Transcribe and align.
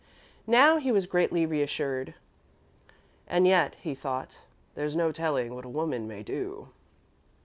Now 0.47 0.77
he 0.77 0.91
was 0.91 1.05
greatly 1.05 1.45
reassured. 1.45 2.15
"And 3.27 3.45
yet," 3.45 3.75
he 3.75 3.93
thought, 3.93 4.39
"there's 4.73 4.95
no 4.95 5.11
telling 5.11 5.53
what 5.53 5.63
a 5.63 5.69
woman 5.69 6.07
may 6.07 6.23
do." 6.23 6.69